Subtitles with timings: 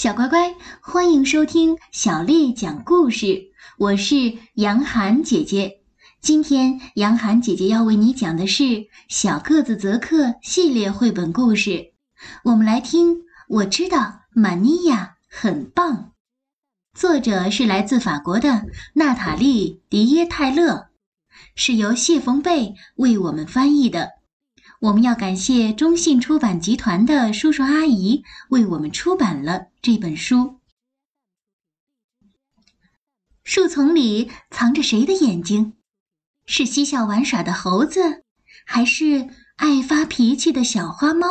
[0.00, 3.50] 小乖乖，欢迎收听小丽讲故事。
[3.76, 5.82] 我是杨涵姐姐。
[6.22, 8.62] 今天杨涵姐姐要为你讲的是
[9.10, 11.92] 《小个子泽克》系列绘本故事。
[12.44, 13.24] 我们来听。
[13.46, 16.12] 我知道玛尼亚很棒。
[16.94, 18.64] 作者是来自法国的
[18.94, 20.88] 娜塔莉·迪耶泰勒，
[21.54, 24.12] 是由谢冯贝为我们翻译的。
[24.80, 30.58] 我们要感谢中信出版集团的叔叔阿姨为我们出版了这本书。
[33.44, 35.74] 树丛里藏着谁的眼睛？
[36.46, 38.24] 是嬉笑玩耍的猴子，
[38.64, 41.26] 还是爱发脾气的小花猫？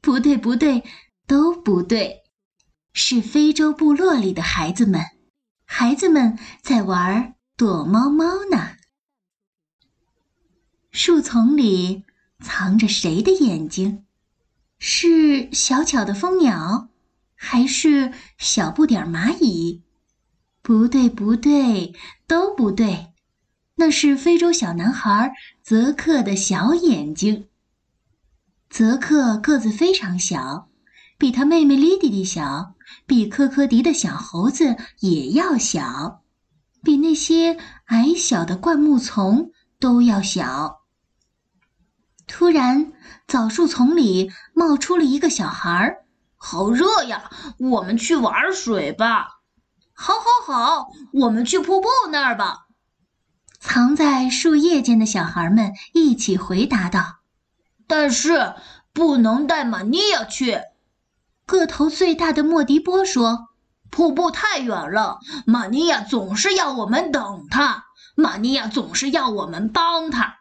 [0.00, 0.82] 不对，不对，
[1.28, 2.24] 都不对，
[2.92, 5.00] 是非洲部落里的孩子们。
[5.64, 8.76] 孩子们在玩躲猫猫呢。
[10.90, 12.04] 树丛里。
[12.42, 14.04] 藏着谁的眼睛？
[14.78, 16.88] 是小巧的蜂鸟，
[17.34, 19.82] 还是小不点蚂蚁？
[20.62, 21.94] 不对，不对，
[22.26, 23.08] 都不对。
[23.76, 27.46] 那是非洲小男孩泽克的小眼睛。
[28.68, 30.68] 泽克个子非常小，
[31.16, 32.74] 比他妹妹莉迪迪小，
[33.06, 36.22] 比科科迪的小猴子也要小，
[36.82, 40.77] 比那些矮小的灌木丛都要小。
[42.28, 42.92] 突然，
[43.26, 46.04] 枣树丛里冒出了一个小孩儿。
[46.36, 47.30] 好热呀！
[47.58, 49.40] 我们去玩水吧。
[49.92, 50.14] 好，
[50.46, 52.66] 好，好，我们去瀑布那儿吧。
[53.58, 57.16] 藏在树叶间的小孩们一起回答道
[57.88, 58.54] ：“但是
[58.92, 60.60] 不能带玛尼亚去。”
[61.44, 63.48] 个头最大的莫迪波说
[63.90, 67.86] ：“瀑布太远了，玛尼亚总是要我们等他。
[68.14, 70.36] 玛尼亚总是要我们帮他。”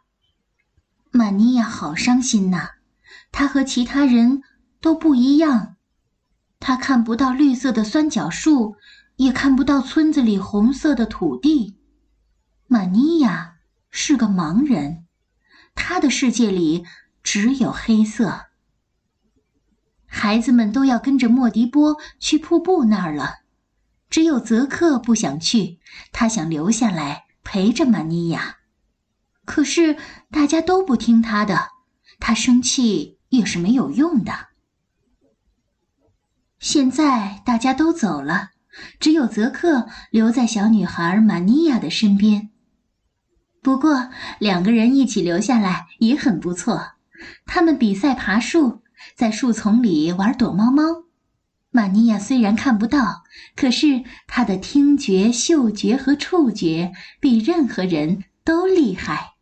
[1.17, 2.73] 玛尼亚好伤心呐，
[3.31, 4.43] 她和其他人
[4.79, 5.75] 都不一样，
[6.59, 8.75] 她看不到绿色的酸角树，
[9.15, 11.75] 也看不到村子里红色的土地。
[12.67, 13.55] 玛尼亚
[13.89, 15.07] 是个盲人，
[15.73, 16.85] 他的世界里
[17.23, 18.45] 只有黑色。
[20.05, 23.37] 孩子们都要跟着莫迪波去瀑布那儿了，
[24.07, 25.79] 只有泽克不想去，
[26.11, 28.56] 他想留下来陪着玛尼亚。
[29.47, 29.95] 可是
[30.29, 31.69] 大家都不听他的，
[32.19, 34.49] 他生气也是没有用的。
[36.59, 38.49] 现在大家都走了，
[38.99, 42.49] 只有泽克留在小女孩玛尼亚的身边。
[43.63, 46.91] 不过两个人一起留下来也很不错。
[47.45, 48.81] 他们比赛爬树，
[49.15, 51.05] 在树丛里玩躲猫猫。
[51.71, 53.23] 玛尼亚虽然看不到，
[53.55, 56.91] 可是她的听觉、嗅觉和触觉
[57.21, 59.36] 比任何人都厉害。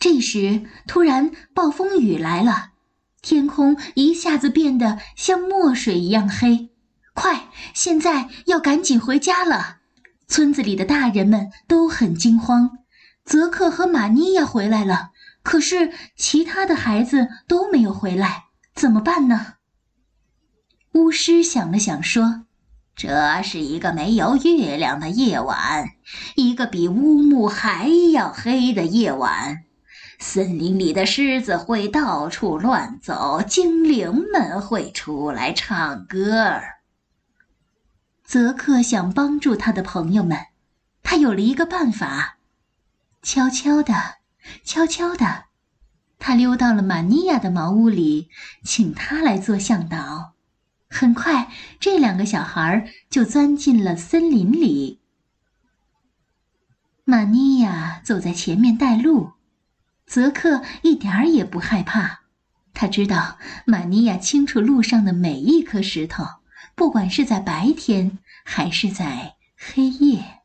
[0.00, 2.70] 这时，突然暴风雨来了，
[3.20, 6.70] 天空一下子变得像墨水一样黑。
[7.12, 9.76] 快，现在要赶紧回家了！
[10.26, 12.78] 村子里的大人们都很惊慌。
[13.26, 15.10] 泽克和玛尼亚回来了，
[15.42, 18.44] 可是其他的孩子都没有回来，
[18.74, 19.54] 怎么办呢？
[20.92, 22.46] 巫师想了想，说
[22.96, 25.90] ：“这是一个没有月亮的夜晚，
[26.36, 29.64] 一个比乌木还要黑的夜晚。”
[30.22, 36.60] 森林里的狮子会到处乱走，精灵们会出来唱歌。
[38.22, 40.38] 泽克想帮助他的朋友们，
[41.02, 42.36] 他有了一个办法。
[43.22, 43.94] 悄悄的，
[44.62, 45.46] 悄悄的，
[46.18, 48.28] 他溜到了玛尼亚的茅屋里，
[48.62, 50.34] 请他来做向导。
[50.90, 55.00] 很快，这两个小孩就钻进了森林里。
[57.04, 59.32] 玛尼亚走在前面带路。
[60.10, 62.22] 泽克一点儿也不害怕，
[62.74, 66.24] 他知道玛尼亚清楚路上的每一颗石头，
[66.74, 70.40] 不管是在白天还是在黑夜。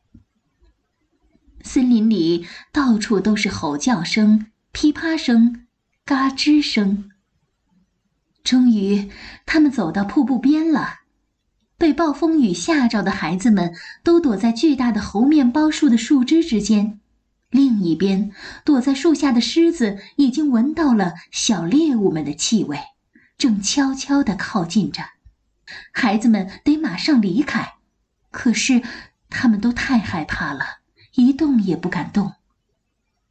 [1.64, 5.66] 森林里到处都是吼叫声、噼啪声、
[6.04, 7.10] 嘎吱声。
[8.44, 9.10] 终于，
[9.46, 11.00] 他们走到瀑布边了。
[11.76, 13.74] 被暴风雨吓着的孩子们
[14.04, 17.00] 都躲在巨大的猴面包树的树枝之间。
[17.50, 18.32] 另一边，
[18.64, 22.78] 躲在树下的狮子已经闻到了小猎物们的气味，
[23.38, 25.02] 正悄悄地靠近着。
[25.92, 27.74] 孩子们得马上离开，
[28.30, 28.82] 可是
[29.30, 30.64] 他们都太害怕了，
[31.14, 32.34] 一动也不敢动。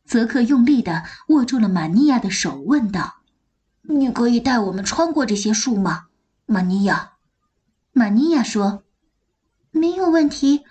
[0.06, 3.22] 泽克用力地握住了玛尼亚的手，问道
[3.90, 6.06] ：“你可以带我们穿过这些树吗，
[6.46, 7.14] 玛尼亚？”
[7.92, 8.84] 玛尼亚说
[9.72, 10.64] ：“没有问题。”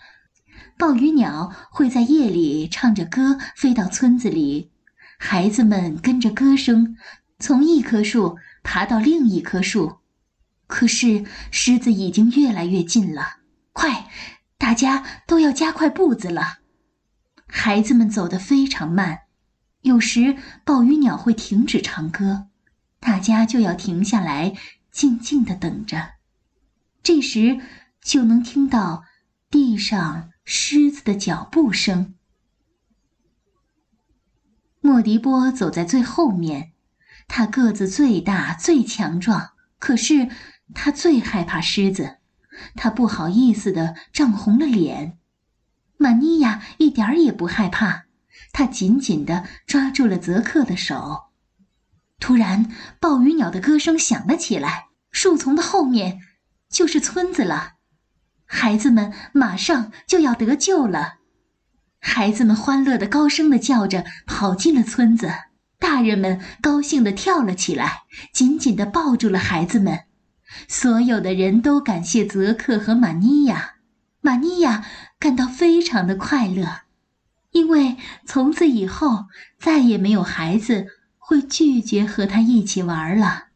[0.76, 4.71] 暴雨鸟会在夜里唱着歌飞到村子里，
[5.19, 6.97] 孩子们跟着歌声
[7.38, 9.99] 从一棵树爬到另一棵树。
[10.67, 13.37] 可是狮子已经越来越近了，
[13.73, 14.09] 快，
[14.59, 16.59] 大家都要加快步子了。
[17.47, 19.21] 孩子们走得非常慢，
[19.82, 22.49] 有时鲍鱼鸟会停止唱歌，
[22.99, 24.55] 大家就要停下来，
[24.91, 26.15] 静静的等着。
[27.03, 27.61] 这时
[28.03, 29.05] 就能听到
[29.50, 32.14] 地上狮子的脚步声。
[34.81, 36.73] 莫迪波走在最后面，
[37.26, 40.29] 他个子最大、最强壮，可是
[40.75, 42.19] 他最害怕狮子，
[42.75, 45.19] 他不好意思的涨红了脸。
[45.96, 48.05] 玛尼亚一点儿也不害怕，
[48.52, 51.31] 他紧紧的抓住了泽克的手。
[52.20, 52.70] 突然，
[53.00, 56.20] 鲍鱼鸟的歌声响了起来，树丛的后面。
[56.70, 57.74] 就是村子了，
[58.46, 61.14] 孩子们马上就要得救了。
[61.99, 65.32] 孩子们欢乐的、高声的叫着，跑进了村子。
[65.79, 68.02] 大人们高兴的跳了起来，
[68.32, 70.05] 紧紧的抱住了孩子们。
[70.69, 73.75] 所有的人都感谢泽克和玛尼亚，
[74.20, 74.85] 玛尼亚
[75.19, 76.82] 感到非常的快乐，
[77.50, 79.26] 因为从此以后
[79.58, 80.87] 再也没有孩子
[81.19, 83.49] 会拒绝和他一起玩了。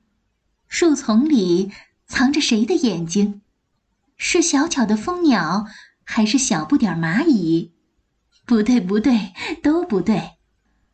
[0.69, 1.73] 树丛里。
[2.11, 3.43] 藏着谁的眼睛？
[4.19, 5.65] 是小巧的蜂鸟，
[6.05, 7.73] 还是小不点蚂蚁？
[8.45, 9.33] 不对，不对，
[9.63, 10.33] 都不对。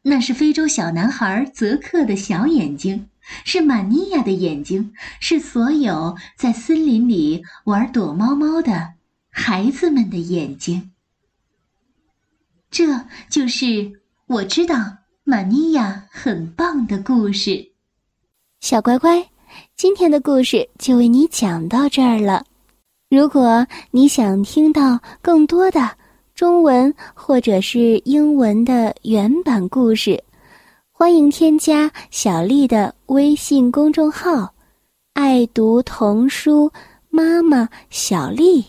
[0.02, 3.08] 那是非洲小男孩泽克的小眼睛，
[3.44, 8.92] 是玛尼亚的眼睛，是所有在森林里玩躲猫猫的
[9.30, 10.92] 孩子们的眼睛。
[12.70, 17.72] 这就是我知道玛尼亚很棒的故事，
[18.60, 19.30] 小乖乖。
[19.76, 22.44] 今天的故事就为你讲到这儿了。
[23.14, 25.88] 如果你想听到更多的
[26.34, 30.20] 中文或者是英文的原版故事，
[30.90, 34.52] 欢迎添加小丽的微信公众号
[35.14, 36.68] “爱读童书
[37.08, 38.64] 妈妈小丽”。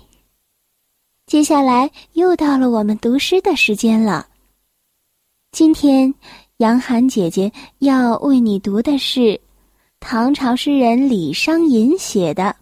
[1.25, 4.27] 接下来又到了我们读诗的时间了。
[5.53, 6.13] 今天，
[6.57, 9.42] 杨涵姐姐要为你读的是。
[10.00, 12.44] 唐朝诗人李商隐写的《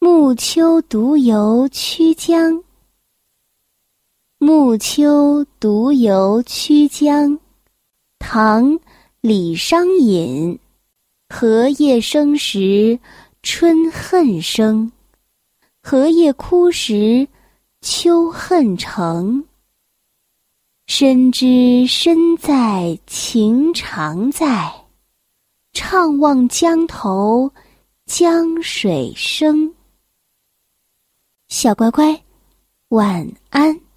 [0.00, 2.52] 暮秋独游曲江》。
[4.38, 7.36] 暮秋独游曲江，
[8.20, 8.64] 唐·
[9.20, 10.56] 李商隐。
[11.28, 12.96] 荷叶生时
[13.42, 14.92] 春恨生，
[15.82, 17.26] 荷叶枯时
[17.80, 19.44] 秋恨成。
[20.86, 24.72] 深知身在情长在。
[25.74, 27.50] 怅望江头，
[28.06, 29.74] 江水声。
[31.48, 32.22] 小乖乖，
[32.90, 33.87] 晚安。